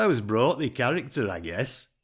Thou's 0.01 0.19
brought 0.19 0.57
thi 0.57 0.71
character, 0.71 1.29
I 1.29 1.39
guess? 1.41 1.89